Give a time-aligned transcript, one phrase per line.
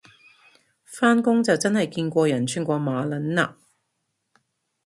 [0.83, 3.53] 返工就真係見過人串過馬撚嘞